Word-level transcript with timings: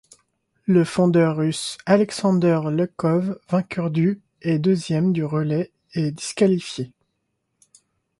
Le 0.65 0.83
fondeur 0.83 1.35
russe 1.35 1.77
Alexander 1.85 2.61
Legkov, 2.71 3.39
vainqueur 3.49 3.91
du 3.91 4.19
et 4.41 4.57
deuxième 4.57 5.13
du 5.13 5.23
relais 5.23 5.71
est 5.93 6.09
disqualifié. 6.09 6.91